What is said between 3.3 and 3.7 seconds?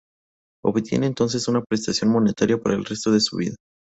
vida.